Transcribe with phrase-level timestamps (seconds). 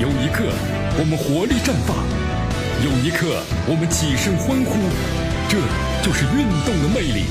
[0.00, 0.44] 有一刻，
[0.96, 1.92] 我们活力绽放；
[2.82, 4.72] 有一刻，我们起身欢呼。
[5.46, 5.58] 这
[6.02, 7.26] 就是运动的魅力。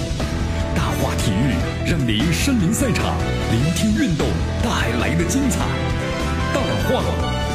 [0.76, 1.58] 大话体育
[1.90, 3.18] 让您身临赛场，
[3.50, 4.28] 聆听运动
[4.62, 4.70] 带
[5.02, 5.66] 来的精彩。
[6.54, 7.02] 大话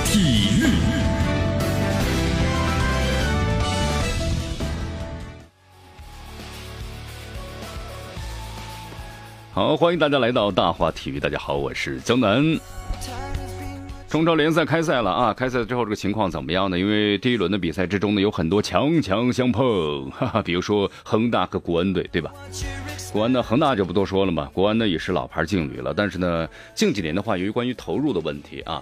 [0.04, 0.66] 体育。
[9.52, 11.20] 好，欢迎大家来到大话体育。
[11.20, 12.58] 大家好，我是江南。
[14.14, 15.34] 中超联赛开赛了啊！
[15.34, 16.78] 开赛之后这个情况怎么样呢？
[16.78, 22.30] 因为第一轮的比赛之中呢，有很多强强相碰，哈哈，比如说恒大和国安队，对吧？
[23.12, 24.48] 国安呢，恒大就不多说了嘛。
[24.52, 28.80] 国安呢也是老牌劲旅了，但是呢，近几年的话，由于关于投入的问题啊，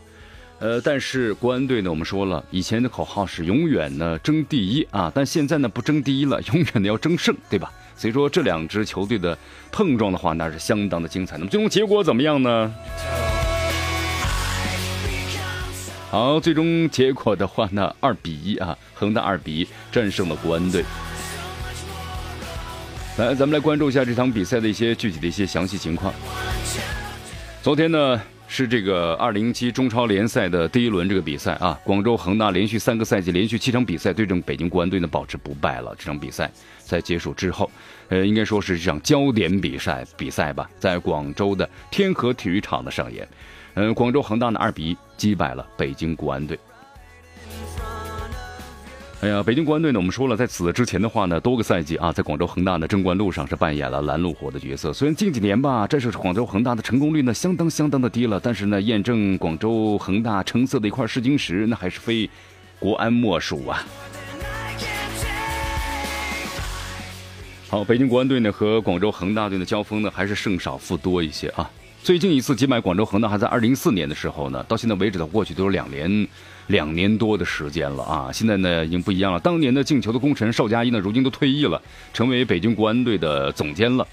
[0.59, 7.73] 呃，但是国安队呢，我们说了，以前的口号是永远呢争第一啊，但现在呢不争第一了，永远的要争胜，对吧？
[7.97, 9.39] 所以说这两支球队的
[9.71, 11.39] 碰撞的话，那是相当的精彩。
[11.39, 12.71] 那么最终结果怎么样呢？
[16.13, 20.85] 好，最终结果的话呢，二比一啊，恒大二比一战胜了国安队。
[23.17, 26.13] 来，咱们来关注一下这场比赛的一些具体的一些详细情况。
[27.63, 35.95] 昨天呢是这个二零一七中超联赛的第一轮这个比赛啊，广州恒大连续三个赛季连续七场比赛对阵北京国安队呢保持不败了。
[35.99, 37.71] 这场比赛在结束之后，
[38.11, 43.27] 呃，应该说是这场焦点比赛比赛吧，在广州的天河体育场的上演。
[43.75, 46.59] 嗯，广州恒大呢二比一击败了北京国安队。
[49.21, 54.93] 哎呀，北京国安队呢，我们说了，在此之前的话呢，多个赛季啊，在广州恒大的争冠路上是扮演了拦路虎的角色。
[54.93, 62.29] 虽然近几年吧，这是广州恒大的成功率呢相当相当的低了，但是呢，验证广州恒大成色的一块试金石，那还是非
[62.81, 63.87] 国安莫属啊。
[67.69, 71.71] 好，北京国安队呢和广州恒大队的交锋呢，还是胜少负多一些啊。
[72.03, 76.27] 最近一次击败广州恒大还在二零一四年的时候呢，到现在为止的过去都有两年
[76.67, 78.29] 两年多的时间了啊！
[78.33, 81.81] 现在呢已经不一样了，当年的进球的功臣邵佳一呢，如今都退役了，
[82.13, 84.05] 成为北京国安队的总监了。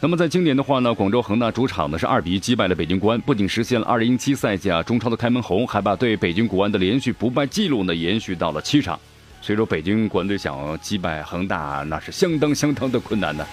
[0.00, 8.98] 那么在今年的话呢，广州恒大主场呢是二比一击败了北京国安，不仅实现了二零一七赛季啊中超的开门红，还把对北京国安的连续不败记录呢延续到了七场。
[9.42, 13.46] 所以说，北京国安队想击败恒大，那是相当相当的困难的。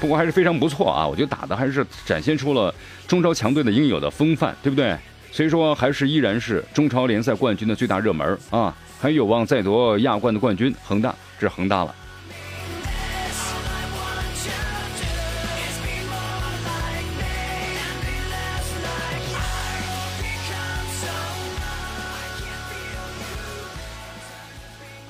[0.00, 1.06] 不过还是非常不错啊！
[1.06, 2.74] 我觉得打的还是展现出了
[3.06, 4.96] 中超强队的应有的风范，对不对？
[5.30, 10.74] 所以说还是依然是中超联赛冠军的最大热门啊，还有望再夺亚冠的冠军。
[10.82, 11.94] 恒大，这是恒大了。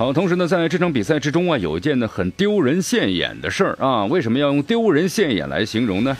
[0.00, 4.06] 好，同时呢，在这场比赛之中啊，有一件呢很丢人现眼的事儿啊。
[4.06, 6.16] 为什么要用丢人现眼来形容呢？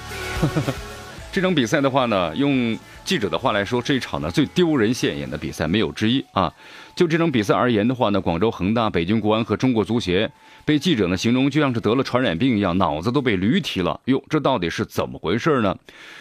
[1.33, 6.53] 这场比赛的话呢，用记者的话来说，这一场呢最丢人现眼的比赛没有之一啊。
[6.95, 10.31] 就这场比赛而言的话呢，广州恒大、北京国安和中国足协
[10.67, 13.99] 被记者呢形容就像是得了传染病一样，脑子都被驴踢了。
[14.05, 15.75] 哟，这到底是怎么回事呢？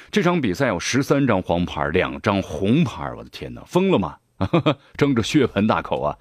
[0.10, 4.16] 这场比赛有十三张黄牌，两张红牌，我的天哪，疯了吗？
[4.96, 6.16] 争着血盆大口啊！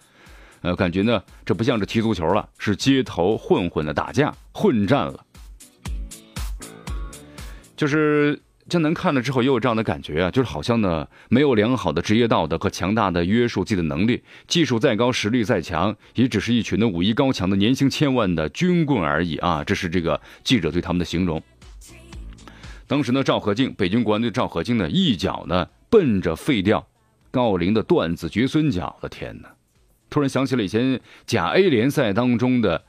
[0.63, 5.25] 呃，感觉呢，这不像是踢足球了，是街头混混的打架混战了。
[7.77, 19.63] 就是江南看了之后也有这样的感觉啊，就是好像呢，没有良好的职业道德和强大的约束自己的能力，技术再高，实力再强，也只是一群的武艺高强的年薪千万的军棍而已啊！
[19.65, 21.41] 这是这个记者对他们的形容。
[22.87, 26.87] 当时呢，赵和敬，北京国安队赵和敬呢，一脚呢，奔着废掉
[27.31, 29.49] 郜林的断子绝孙脚我的天哪！
[30.19, 32.83] 突然想起了以前甲 A 联赛当中的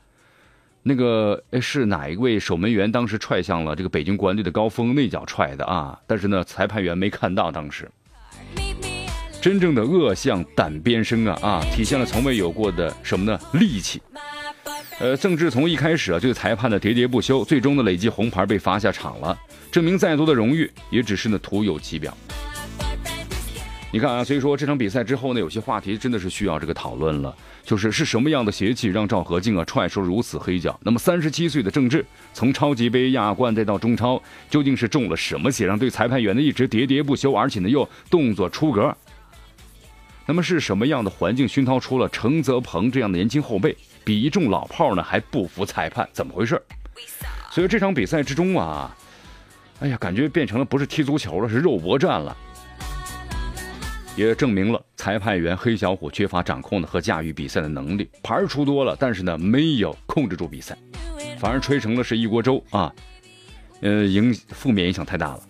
[0.82, 5.96] 那个，是哪一位守门员当时踹向了这个北京国安队的高峰，那脚踹的啊！
[6.08, 7.88] 但是呢，裁判员没看到当时。
[9.40, 11.62] 真正的恶向胆边生啊啊！
[11.72, 13.38] 体现了从未有过的什么呢？
[13.52, 14.02] 力气。
[14.98, 19.38] 呃，郑智从一开始啊就对裁判的喋喋不休，最终呢累计红牌被罚下场了，
[19.70, 22.12] 证明再多的荣誉也只是呢徒有其表。
[23.92, 30.78] 你看啊，所以说这场比赛之后呢，有些话题真的是需要这个讨论了，就是是什么样的邪气让赵和敬啊踹出如此黑脚？
[30.84, 38.96] 那么三十七岁的郑智，从超级杯、亚冠再到中超，究竟是中了什么邪，让对裁判员呢一直喋喋不休，而且呢又动作出格？
[40.24, 46.08] 那么是什么样的环境熏陶出了程泽鹏这样的年轻后辈，比一众老炮呢还不服裁判？
[46.12, 46.62] 怎么回事？
[47.50, 48.96] 所以这场比赛之中啊，
[49.80, 52.36] 哎呀，感觉变成了不是踢足球了，是肉搏战了。
[54.16, 60.76] 也证明了裁判员黑小虎缺乏掌控的和驾驭比赛的能力，牌出多了，但是呢没有控制住比赛，
[61.38, 62.92] 反而吹成了是一锅粥啊，
[63.80, 65.40] 呃影负面影响太大了。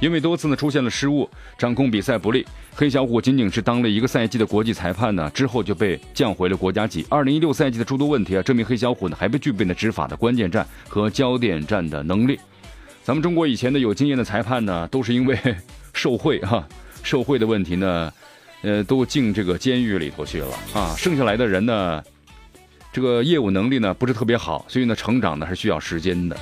[0.00, 2.46] 因为多次呢出现了失误，掌控比赛不利。
[2.74, 7.06] 黑小虎仅仅是当了一个赛季的国际裁判呢，之后就被降回了国家级。
[7.08, 12.38] 二零一六赛季的诸多问题啊，证明黑小虎呢还不具备呢执法的关键战和焦点战的能力。
[13.04, 15.38] 咱们中国以前的有经验的裁判呢，都是因为
[15.92, 16.66] 受贿哈，
[17.02, 18.10] 受贿的问题呢，
[18.62, 20.94] 呃，都进这个监狱里头去了啊。
[20.96, 22.02] 剩下来的人呢，
[22.90, 26.36] 这个业务能力呢不是特别好，所以呢，成长呢是需要时间的。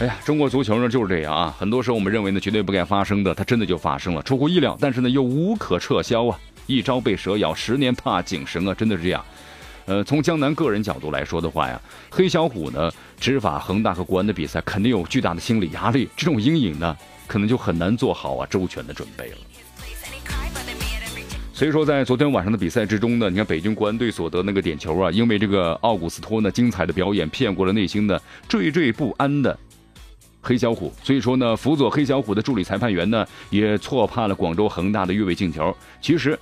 [0.00, 9.24] 哎呀，中国足球呢就是这样啊，很多时候我们认为呢绝对不该发生的，它真的就发生了，出乎意料，但是呢又无可撤销啊，一朝被蛇咬，十年怕井绳啊，真的是这样。
[9.90, 12.88] 呃，从江南个人角度来说的话呀，黑小虎呢
[13.18, 16.96] 执法恒大和国安的比赛，肯定有巨大的心理压力，这种阴影呢，
[17.26, 19.36] 可能就很难做好啊周全的准备了。
[21.52, 28.16] 所以说，在昨天晚上的比赛之中呢，你看北京国安队所得那个点球啊，因为这个奥古斯托呢精彩的表演，骗过了内心的
[28.48, 29.58] 惴惴不安的。
[30.40, 35.76] 黑小虎，所以说呢，辅佐黑小虎的助理裁判员呢，也错判了广州恒大的越位进球。
[36.00, 36.38] 其实，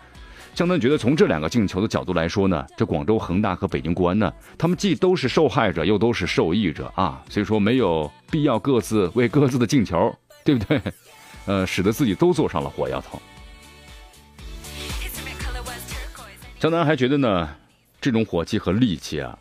[0.58, 7.22] 江南觉得从这两个进球的角度来说呢，这广州恒大和北京国安呢，他们既都是受害者，又都是受益者啊。
[7.31, 10.12] 所以说没有必要各自为各自的进球，
[10.43, 10.82] 对不对？
[11.46, 13.20] 呃，使得自己都坐上了火药桶。
[16.58, 17.49] 江南还觉得呢，
[18.00, 19.38] 这种火气和戾气啊。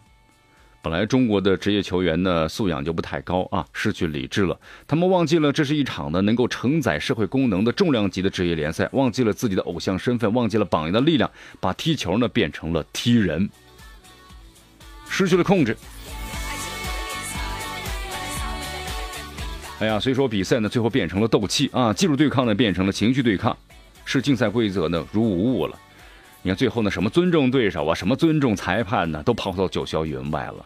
[0.90, 4.58] 本来中国的职业球员呢素养就不太高啊，失去理智了。
[4.88, 11.30] 他们忘记了这是一场呢能够承载社会功能的重量级的职业联赛，忘记了自己的偶像身份，忘记了榜样的力量，
[11.60, 13.50] 把踢球呢变成了踢人，
[15.10, 15.76] 失去了控制。
[19.80, 23.58] 哎呀，所以说比赛呢最后变成了斗气啊，技术对抗呢变成了情绪对抗，
[24.06, 25.78] 视竞赛规则呢如无物了。
[26.44, 30.66] 你看最后呢，什么尊重对手啊，什么尊重裁判呢，都抛到九霄云外了。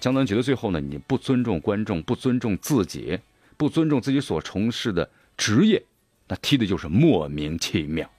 [0.00, 3.18] 江南觉得最后呢，你不尊重观众，不尊重自己，
[3.58, 5.82] 不尊重自己所从事的职业，
[6.26, 8.10] 那踢的就是莫名其妙。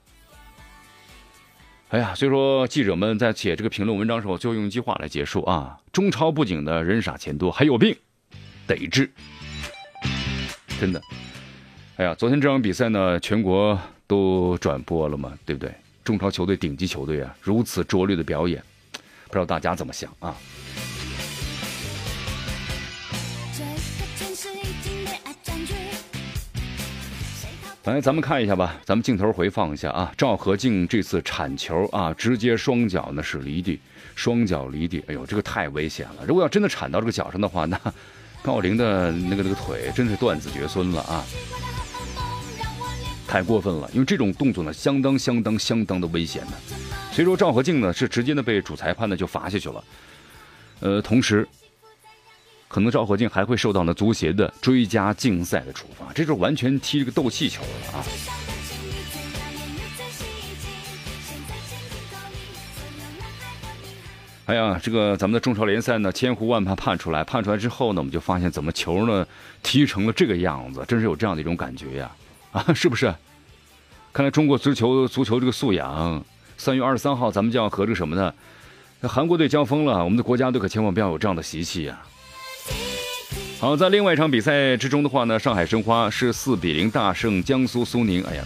[1.90, 7.96] 哎呀，所以说记者们在写这个评论文章的时候，就用一句话来结束啊：中超不仅的人傻钱多，还有病，
[8.68, 9.12] 得治。
[10.80, 11.02] 真的，
[11.98, 15.74] 哎呀，昨天这场比赛呢，全国都转播了嘛，对不对？
[16.04, 18.64] 中超球队、顶级球队啊，如此拙劣的表演，
[19.28, 20.36] 不知道大家怎么想啊？
[27.86, 30.14] 来，咱们看一下吧，咱们镜头回放一下啊。
[30.16, 33.80] 赵和静这次铲球啊，直接双脚呢是离地，
[34.14, 36.24] 双脚离地，哎呦，这个太危险了！
[36.28, 37.80] 如果要真的铲到这个脚上的话，那
[38.44, 41.26] 高林的那个那个腿真是断子绝孙了啊！
[43.28, 46.52] 太过分了，因为这种动作呢，相当相当相当的危险的。
[47.12, 49.84] 所以说赵和静呢是直接呢被主裁判呢就罚下去了。
[50.82, 51.48] 呃，同时，
[52.72, 58.06] 可能赵和静还会受到呢足协的追加竞赛的处罚，这就是完全踢这个斗气球了啊！
[64.46, 69.28] 哎呀，这个咱们的中超联赛呢千呼万盼盼出来，盼出来之后呢，我们就发现怎么球呢
[69.62, 72.10] 踢成了这个样子，真是有这样的一种感觉呀。
[72.54, 73.14] 啊， 是不是？
[74.14, 76.24] 看来中国足球足球这个素养，
[76.58, 78.34] 三月二十三号咱们就要和这个什么呢？
[79.02, 82.02] 韩国队交锋了，我们的国家队可千万不要有这样的习气呀！
[83.62, 88.24] 好，在另外一场比赛之中的话呢，上海申花是四比零大胜江苏苏宁。
[88.24, 88.44] 哎呀，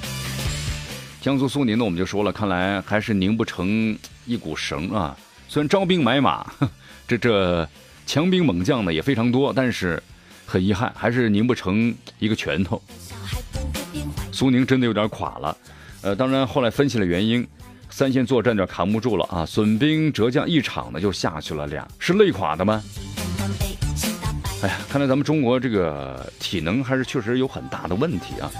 [1.22, 5.16] 江苏苏宁呢，我们就说了，看来还是拧不成一股绳啊。
[5.48, 6.46] 虽然招兵买马，
[7.08, 7.66] 这这
[8.06, 10.04] 强兵猛将呢也非常多，但是
[10.46, 12.84] 很遗憾，还是拧不成一个拳头。
[14.34, 15.58] 苏宁真的有点垮了，
[16.02, 17.48] 呃，当然后来分析了原因，
[17.90, 22.84] 三线作战这扛不住了啊，损兵折将，一场呢就下去了俩，是累垮的吗？
[24.90, 28.52] 看来咱们中国这个体能还是确实有很大的问题啊，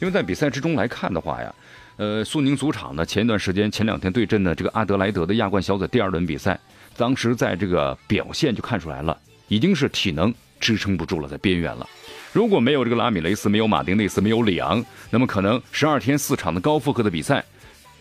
[0.00, 1.54] 因为在比赛之中来看的话呀，
[1.96, 6.58] 呃，苏宁主场呢前一段时间前两天对阵的这个阿德莱德的亚冠小组第二轮比赛，
[6.96, 9.16] 当时在这个表现就看出来了，
[9.48, 11.86] 已经是体能支撑不住了，在边缘了。
[12.32, 17.44] 如果没有这个拉米雷斯，没有马丁内斯，没有里昂，那么可能十二天四场的高负荷的比赛，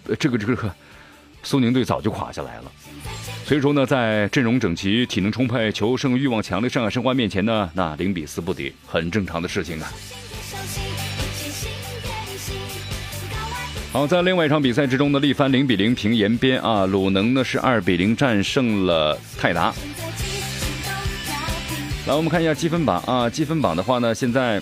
[0.07, 0.73] 呃这个这个
[1.43, 2.71] 苏宁队早就垮下来了。
[3.45, 9.91] 所以说呢，在阵容整齐、体能充沛、求胜欲望强的上海申花面前呢，那零比四不敌，很正常的事情啊。
[13.91, 19.73] 好，在另外一场比赛之中呢，力帆零比零平延边啊，鲁能呢是二比零战胜了泰达。
[22.07, 23.29] 来，我们看一下积分榜啊。
[23.29, 24.59] 积分榜的话呢，现在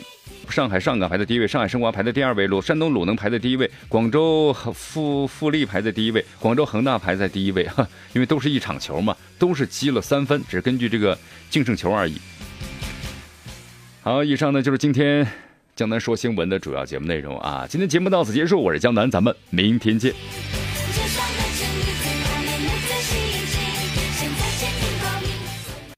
[0.52, 7.66] 上海上港排在第一位，上海申花排在第二位，鲁山东鲁能排在第一位，广州富富力排在第一位，广州恒大排在第一位。
[7.70, 11.18] 哈，因为都是一场球嘛，都是积了三分，只是根据这个
[11.50, 12.20] 净胜球而已。
[14.02, 15.26] 好，以上呢就是今天
[15.76, 17.66] 江南说新闻的主要节目内容啊。
[17.70, 20.14] 今天节目到此结束，我是江南，咱们明天见。